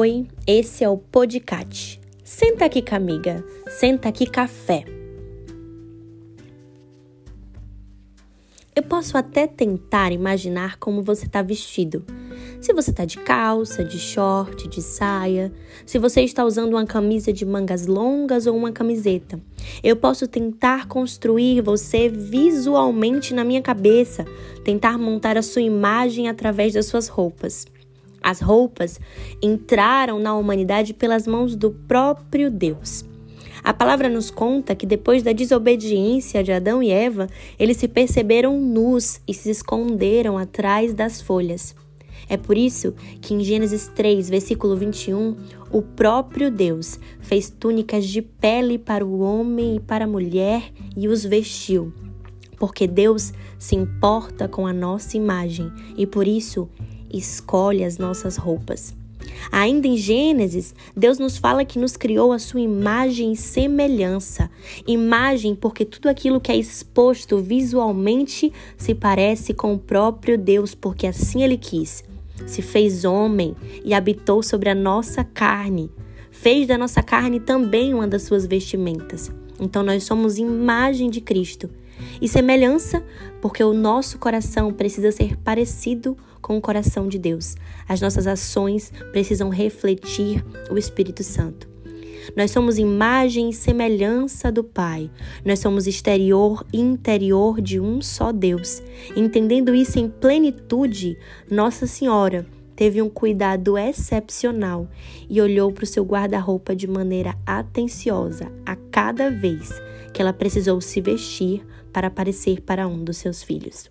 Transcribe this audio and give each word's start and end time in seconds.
Oi, 0.00 0.28
esse 0.46 0.84
é 0.84 0.88
o 0.88 0.96
Podcast. 0.96 2.00
Senta 2.22 2.66
aqui, 2.66 2.84
amiga. 2.92 3.44
Senta 3.80 4.08
aqui, 4.08 4.26
café. 4.26 4.84
Eu 8.76 8.84
posso 8.84 9.18
até 9.18 9.48
tentar 9.48 10.12
imaginar 10.12 10.76
como 10.76 11.02
você 11.02 11.26
está 11.26 11.42
vestido. 11.42 12.04
Se 12.60 12.72
você 12.72 12.92
está 12.92 13.04
de 13.04 13.18
calça, 13.18 13.82
de 13.82 13.98
short, 13.98 14.68
de 14.68 14.80
saia, 14.80 15.52
se 15.84 15.98
você 15.98 16.20
está 16.20 16.44
usando 16.44 16.74
uma 16.74 16.86
camisa 16.86 17.32
de 17.32 17.44
mangas 17.44 17.88
longas 17.88 18.46
ou 18.46 18.56
uma 18.56 18.70
camiseta. 18.70 19.40
Eu 19.82 19.96
posso 19.96 20.28
tentar 20.28 20.86
construir 20.86 21.60
você 21.60 22.08
visualmente 22.08 23.34
na 23.34 23.42
minha 23.42 23.60
cabeça, 23.60 24.24
tentar 24.64 24.96
montar 24.96 25.36
a 25.36 25.42
sua 25.42 25.62
imagem 25.62 26.28
através 26.28 26.74
das 26.74 26.86
suas 26.86 27.08
roupas. 27.08 27.66
As 28.28 28.42
roupas 28.42 29.00
entraram 29.42 30.18
na 30.18 30.36
humanidade 30.36 30.92
pelas 30.92 31.26
mãos 31.26 31.56
do 31.56 31.70
próprio 31.70 32.50
Deus. 32.50 33.02
A 33.64 33.72
palavra 33.72 34.06
nos 34.06 34.30
conta 34.30 34.74
que 34.74 34.84
depois 34.84 35.22
da 35.22 35.32
desobediência 35.32 36.44
de 36.44 36.52
Adão 36.52 36.82
e 36.82 36.90
Eva, 36.90 37.26
eles 37.58 37.78
se 37.78 37.88
perceberam 37.88 38.60
nus 38.60 39.18
e 39.26 39.32
se 39.32 39.48
esconderam 39.48 40.36
atrás 40.36 40.92
das 40.92 41.22
folhas. 41.22 41.74
É 42.28 42.36
por 42.36 42.58
isso 42.58 42.92
que 43.22 43.32
em 43.32 43.40
Gênesis 43.40 43.90
3, 43.96 44.28
versículo 44.28 44.76
21, 44.76 45.34
o 45.72 45.80
próprio 45.80 46.50
Deus 46.50 47.00
fez 47.20 47.48
túnicas 47.48 48.04
de 48.04 48.20
pele 48.20 48.76
para 48.76 49.06
o 49.06 49.20
homem 49.20 49.76
e 49.76 49.80
para 49.80 50.04
a 50.04 50.08
mulher 50.08 50.70
e 50.94 51.08
os 51.08 51.24
vestiu. 51.24 51.94
Porque 52.58 52.86
Deus 52.86 53.32
se 53.58 53.74
importa 53.74 54.46
com 54.46 54.66
a 54.66 54.72
nossa 54.74 55.16
imagem 55.16 55.72
e 55.96 56.06
por 56.06 56.28
isso 56.28 56.68
escolhe 57.12 57.84
as 57.84 57.98
nossas 57.98 58.36
roupas. 58.36 58.94
Ainda 59.50 59.86
em 59.86 59.96
Gênesis, 59.96 60.74
Deus 60.96 61.18
nos 61.18 61.36
fala 61.36 61.64
que 61.64 61.78
nos 61.78 61.96
criou 61.96 62.32
a 62.32 62.38
sua 62.38 62.60
imagem 62.60 63.32
e 63.32 63.36
semelhança. 63.36 64.50
Imagem 64.86 65.54
porque 65.54 65.84
tudo 65.84 66.08
aquilo 66.08 66.40
que 66.40 66.52
é 66.52 66.56
exposto 66.56 67.38
visualmente 67.38 68.52
se 68.76 68.94
parece 68.94 69.54
com 69.54 69.74
o 69.74 69.78
próprio 69.78 70.36
Deus, 70.36 70.74
porque 70.74 71.06
assim 71.06 71.42
ele 71.42 71.56
quis. 71.56 72.04
Se 72.46 72.62
fez 72.62 73.04
homem 73.04 73.56
e 73.84 73.94
habitou 73.94 74.42
sobre 74.42 74.68
a 74.68 74.74
nossa 74.74 75.24
carne. 75.24 75.90
Fez 76.30 76.66
da 76.66 76.78
nossa 76.78 77.02
carne 77.02 77.40
também 77.40 77.92
uma 77.92 78.06
das 78.06 78.22
suas 78.22 78.46
vestimentas. 78.46 79.32
Então 79.58 79.82
nós 79.82 80.04
somos 80.04 80.38
imagem 80.38 81.10
de 81.10 81.20
Cristo. 81.20 81.68
E 82.20 82.28
semelhança, 82.28 83.02
porque 83.40 83.62
o 83.62 83.74
nosso 83.74 84.18
coração 84.18 84.72
precisa 84.72 85.10
ser 85.10 85.36
parecido 85.38 86.16
com 86.40 86.56
o 86.56 86.60
coração 86.60 87.08
de 87.08 87.18
Deus. 87.18 87.56
As 87.88 88.00
nossas 88.00 88.26
ações 88.26 88.92
precisam 89.12 89.48
refletir 89.48 90.44
o 90.70 90.78
Espírito 90.78 91.22
Santo. 91.22 91.68
Nós 92.36 92.50
somos 92.50 92.78
imagem 92.78 93.50
e 93.50 93.54
semelhança 93.54 94.52
do 94.52 94.62
Pai. 94.62 95.10
Nós 95.44 95.60
somos 95.60 95.86
exterior 95.86 96.64
e 96.72 96.80
interior 96.80 97.60
de 97.60 97.80
um 97.80 98.02
só 98.02 98.32
Deus. 98.32 98.82
Entendendo 99.16 99.74
isso 99.74 99.98
em 99.98 100.08
plenitude, 100.08 101.16
Nossa 101.50 101.86
Senhora 101.86 102.46
teve 102.76 103.02
um 103.02 103.08
cuidado 103.08 103.76
excepcional 103.76 104.88
e 105.28 105.40
olhou 105.40 105.72
para 105.72 105.84
o 105.84 105.86
seu 105.86 106.04
guarda-roupa 106.04 106.76
de 106.76 106.86
maneira 106.86 107.34
atenciosa 107.44 108.52
a 108.64 108.76
cada 108.76 109.30
vez 109.30 109.70
que 110.12 110.22
ela 110.22 110.32
precisou 110.32 110.80
se 110.80 111.00
vestir 111.00 111.66
para 111.92 112.06
aparecer 112.06 112.60
para 112.60 112.86
um 112.86 113.02
dos 113.02 113.16
seus 113.16 113.42
filhos. 113.42 113.90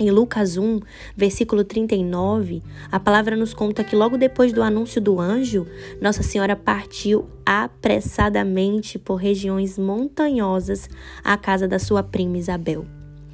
Em 0.00 0.12
Lucas 0.12 0.56
1, 0.56 0.78
versículo 1.16 1.64
39, 1.64 2.62
a 2.90 3.00
palavra 3.00 3.36
nos 3.36 3.52
conta 3.52 3.82
que 3.82 3.96
logo 3.96 4.16
depois 4.16 4.52
do 4.52 4.62
anúncio 4.62 5.00
do 5.00 5.18
anjo, 5.18 5.66
Nossa 6.00 6.22
Senhora 6.22 6.54
partiu 6.54 7.28
apressadamente 7.44 8.96
por 8.96 9.16
regiões 9.16 9.76
montanhosas 9.76 10.88
à 11.24 11.36
casa 11.36 11.66
da 11.66 11.80
sua 11.80 12.02
prima 12.04 12.38
Isabel. 12.38 12.86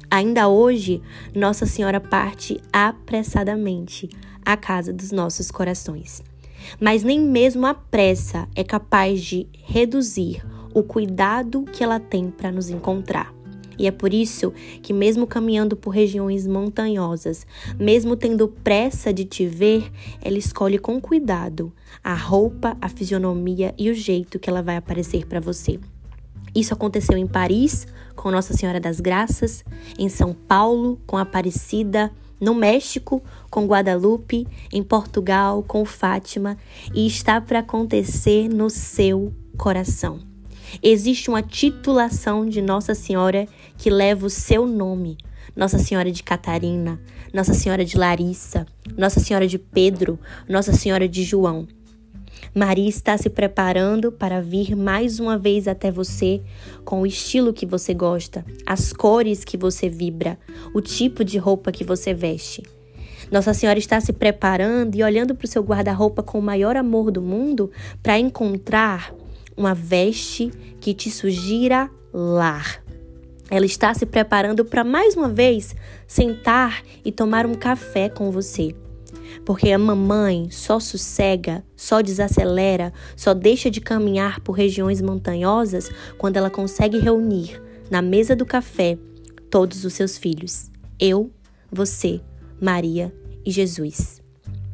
Ainda 0.09 0.47
hoje, 0.47 1.03
Nossa 1.35 1.67
Senhora 1.67 1.99
parte 1.99 2.59
apressadamente 2.73 4.09
à 4.43 4.57
casa 4.57 4.91
dos 4.91 5.11
nossos 5.11 5.51
corações. 5.51 6.23
Mas 6.79 7.03
nem 7.03 7.19
mesmo 7.19 7.67
a 7.67 7.75
pressa 7.75 8.47
é 8.55 8.63
capaz 8.63 9.21
de 9.21 9.47
reduzir 9.65 10.43
o 10.73 10.81
cuidado 10.81 11.63
que 11.63 11.83
ela 11.83 11.99
tem 11.99 12.31
para 12.31 12.51
nos 12.51 12.69
encontrar. 12.69 13.34
E 13.77 13.87
é 13.87 13.91
por 13.91 14.13
isso 14.13 14.53
que, 14.81 14.93
mesmo 14.93 15.27
caminhando 15.27 15.75
por 15.75 15.91
regiões 15.91 16.47
montanhosas, 16.47 17.45
mesmo 17.79 18.15
tendo 18.15 18.47
pressa 18.47 19.13
de 19.13 19.25
te 19.25 19.45
ver, 19.45 19.91
ela 20.21 20.37
escolhe 20.37 20.77
com 20.77 20.99
cuidado 20.99 21.71
a 22.03 22.13
roupa, 22.13 22.77
a 22.81 22.89
fisionomia 22.89 23.73
e 23.77 23.89
o 23.89 23.93
jeito 23.93 24.39
que 24.39 24.49
ela 24.49 24.61
vai 24.61 24.77
aparecer 24.77 25.25
para 25.25 25.39
você. 25.39 25.79
Isso 26.53 26.73
aconteceu 26.73 27.17
em 27.17 27.27
Paris, 27.27 27.85
com 28.15 28.31
Nossa 28.31 28.53
Senhora 28.53 28.79
das 28.79 28.99
Graças, 28.99 29.63
em 29.99 30.07
São 30.07 30.33
Paulo, 30.33 30.99
com 31.05 31.17
Aparecida, 31.17 32.11
no 32.39 32.53
México, 32.53 33.21
com 33.49 33.65
Guadalupe, 33.65 34.47
em 34.71 34.83
Portugal, 34.83 35.63
com 35.63 35.83
Fátima, 35.83 36.57
e 36.93 37.07
está 37.07 37.41
para 37.41 37.59
acontecer 37.59 38.47
no 38.47 38.69
seu 38.69 39.33
coração. 39.57 40.34
Existe 40.81 41.29
uma 41.29 41.41
titulação 41.41 42.47
de 42.47 42.61
Nossa 42.61 42.93
Senhora 42.93 43.47
que 43.77 43.89
leva 43.89 44.25
o 44.25 44.29
seu 44.29 44.65
nome. 44.65 45.17
Nossa 45.55 45.77
Senhora 45.77 46.11
de 46.11 46.21
Catarina, 46.21 46.99
Nossa 47.33 47.53
Senhora 47.53 47.85
de 47.85 47.97
Larissa, 47.97 48.65
Nossa 48.97 49.19
Senhora 49.19 49.47
de 49.47 49.57
Pedro, 49.57 50.19
Nossa 50.49 50.73
Senhora 50.73 51.07
de 51.07 51.23
João. 51.23 51.67
Maria 52.53 52.89
está 52.89 53.17
se 53.17 53.29
preparando 53.29 54.11
para 54.11 54.41
vir 54.41 54.75
mais 54.75 55.19
uma 55.19 55.37
vez 55.37 55.67
até 55.67 55.91
você 55.91 56.41
com 56.83 57.01
o 57.01 57.05
estilo 57.05 57.53
que 57.53 57.65
você 57.65 57.93
gosta, 57.93 58.45
as 58.65 58.93
cores 58.93 59.43
que 59.43 59.57
você 59.57 59.89
vibra, 59.89 60.37
o 60.73 60.81
tipo 60.81 61.23
de 61.23 61.37
roupa 61.37 61.71
que 61.71 61.83
você 61.83 62.13
veste. 62.13 62.63
Nossa 63.31 63.53
Senhora 63.53 63.79
está 63.79 63.99
se 63.99 64.13
preparando 64.13 64.95
e 64.95 65.03
olhando 65.03 65.35
para 65.35 65.45
o 65.45 65.49
seu 65.49 65.63
guarda-roupa 65.63 66.21
com 66.21 66.37
o 66.37 66.41
maior 66.41 66.77
amor 66.77 67.11
do 67.11 67.21
mundo 67.21 67.71
para 68.01 68.19
encontrar 68.19 69.13
uma 69.57 69.73
veste 69.73 70.51
que 70.79 70.93
te 70.93 71.09
sugira 71.09 71.89
lar. 72.13 72.83
Ela 73.49 73.65
está 73.65 73.93
se 73.93 74.05
preparando 74.05 74.65
para 74.65 74.83
mais 74.83 75.15
uma 75.15 75.29
vez 75.29 75.75
sentar 76.07 76.83
e 77.03 77.11
tomar 77.11 77.45
um 77.45 77.53
café 77.53 78.09
com 78.09 78.31
você. 78.31 78.75
Porque 79.45 79.71
a 79.71 79.77
mamãe 79.77 80.49
só 80.49 80.79
sossega, 80.79 81.63
só 81.75 82.01
desacelera, 82.01 82.91
só 83.15 83.33
deixa 83.33 83.69
de 83.69 83.81
caminhar 83.81 84.39
por 84.39 84.53
regiões 84.53 85.01
montanhosas 85.01 85.91
quando 86.17 86.37
ela 86.37 86.49
consegue 86.49 86.97
reunir 86.97 87.61
na 87.89 88.01
mesa 88.01 88.35
do 88.35 88.45
café 88.45 88.97
todos 89.49 89.85
os 89.85 89.93
seus 89.93 90.17
filhos. 90.17 90.71
Eu, 90.99 91.31
você, 91.71 92.21
Maria 92.59 93.13
e 93.45 93.51
Jesus. 93.51 94.21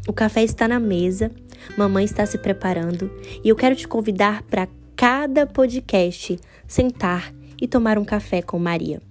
O 0.07 0.13
café 0.13 0.43
está 0.43 0.67
na 0.67 0.79
mesa, 0.79 1.31
mamãe 1.77 2.05
está 2.05 2.25
se 2.25 2.37
preparando 2.37 3.11
e 3.43 3.49
eu 3.49 3.55
quero 3.55 3.75
te 3.75 3.87
convidar 3.87 4.43
para 4.43 4.67
cada 4.95 5.47
podcast 5.47 6.39
sentar 6.67 7.33
e 7.61 7.67
tomar 7.67 7.97
um 7.97 8.05
café 8.05 8.41
com 8.41 8.57
Maria. 8.59 9.01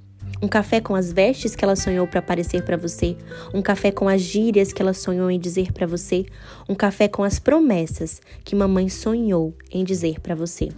Um 0.42 0.48
café 0.48 0.80
com 0.80 0.94
as 0.94 1.12
vestes 1.12 1.54
que 1.54 1.64
ela 1.64 1.76
sonhou 1.76 2.06
para 2.06 2.20
aparecer 2.20 2.64
para 2.64 2.76
você, 2.76 3.16
um 3.52 3.60
café 3.60 3.92
com 3.92 4.08
as 4.08 4.22
gírias 4.22 4.72
que 4.72 4.80
ela 4.80 4.94
sonhou 4.94 5.30
em 5.30 5.38
dizer 5.38 5.72
para 5.72 5.86
você, 5.86 6.24
um 6.68 6.74
café 6.74 7.08
com 7.08 7.22
as 7.22 7.38
promessas 7.38 8.22
que 8.42 8.56
mamãe 8.56 8.88
sonhou 8.88 9.54
em 9.70 9.84
dizer 9.84 10.18
para 10.20 10.34
você. 10.34 10.70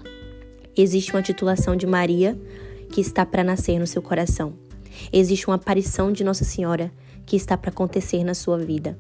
Existe 0.76 1.12
uma 1.12 1.22
titulação 1.22 1.76
de 1.76 1.86
Maria 1.86 2.36
que 2.90 3.00
está 3.00 3.24
para 3.24 3.44
nascer 3.44 3.78
no 3.78 3.86
seu 3.86 4.02
coração. 4.02 4.54
Existe 5.12 5.46
uma 5.46 5.56
aparição 5.56 6.10
de 6.10 6.24
Nossa 6.24 6.44
Senhora 6.44 6.90
que 7.24 7.36
está 7.36 7.56
para 7.56 7.70
acontecer 7.70 8.24
na 8.24 8.34
sua 8.34 8.58
vida. 8.58 8.98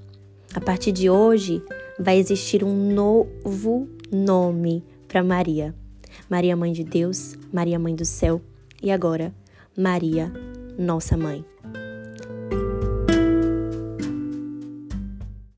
A 0.54 0.60
partir 0.60 0.92
de 0.92 1.10
hoje, 1.10 1.62
vai 1.98 2.18
existir 2.18 2.64
um 2.64 2.92
novo 2.92 3.88
nome 4.10 4.84
para 5.08 5.22
Maria. 5.22 5.74
Maria, 6.28 6.56
Mãe 6.56 6.72
de 6.72 6.84
Deus, 6.84 7.36
Maria, 7.52 7.78
Mãe 7.78 7.94
do 7.94 8.04
Céu 8.04 8.40
e 8.82 8.90
agora, 8.90 9.34
Maria, 9.76 10.32
Nossa 10.78 11.16
Mãe. 11.16 11.51